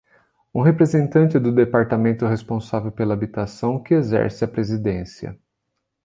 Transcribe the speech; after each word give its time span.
Um 0.51 0.61
representante 0.63 1.37
do 1.39 1.51
departamento 1.51 2.25
responsável 2.25 2.91
pela 2.91 3.13
habitação, 3.13 3.79
que 3.83 3.93
exerce 3.93 4.43
a 4.43 4.47
presidência. 4.47 5.39